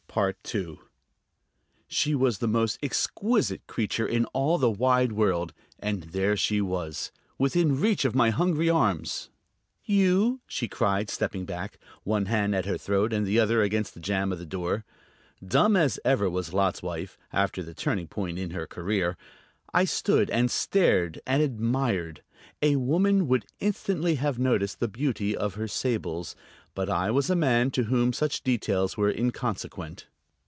II 0.13 0.77
She 1.87 2.13
was 2.13 2.39
the 2.39 2.47
most 2.49 2.77
exquisite 2.83 3.65
creature 3.65 4.05
in 4.05 4.25
all 4.33 4.57
the 4.57 4.69
wide 4.69 5.13
world; 5.13 5.53
and 5.79 6.13
here 6.13 6.35
she 6.35 6.59
was, 6.59 7.13
within 7.37 7.79
reach 7.79 8.03
of 8.03 8.13
my 8.13 8.29
hungry 8.29 8.69
arms! 8.69 9.29
"You?" 9.85 10.41
she 10.47 10.67
cried, 10.67 11.09
stepping 11.09 11.45
back, 11.45 11.77
one 12.03 12.25
hand 12.25 12.53
at 12.53 12.65
her 12.65 12.77
throat 12.77 13.13
and 13.13 13.25
the 13.25 13.39
other 13.39 13.61
against 13.61 13.93
the 13.93 14.01
jamb 14.01 14.33
of 14.33 14.39
the 14.39 14.45
door. 14.45 14.83
Dumb 15.41 15.77
as 15.77 15.97
ever 16.03 16.29
was 16.29 16.51
Lot's 16.53 16.83
wife 16.83 17.17
(after 17.31 17.63
the 17.63 17.73
turning 17.73 18.09
point 18.09 18.37
in 18.37 18.49
her 18.49 18.67
career), 18.67 19.15
I 19.73 19.85
stood 19.85 20.29
and 20.29 20.51
stared 20.51 21.21
and 21.25 21.41
admired. 21.41 22.21
A 22.61 22.75
woman 22.75 23.27
would 23.27 23.45
instantly 23.61 24.15
have 24.15 24.37
noticed 24.37 24.79
the 24.81 24.87
beauty 24.89 25.37
of 25.37 25.53
her 25.53 25.67
sables, 25.69 26.35
but 26.73 26.89
I 26.89 27.11
was 27.11 27.29
a 27.29 27.35
man 27.35 27.69
to 27.71 27.83
whom 27.83 28.13
such 28.13 28.43
details 28.43 28.97
were 28.97 29.11
inconsequent. 29.11 30.07